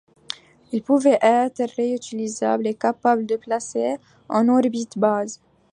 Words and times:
Il 0.71 0.81
pouvait 0.81 1.19
être 1.21 1.61
réutilisable 1.75 2.65
et 2.65 2.73
capable 2.73 3.27
de 3.27 3.35
placer 3.35 3.97
en 4.29 4.49
orbite 4.49 4.97
basse. 4.97 5.39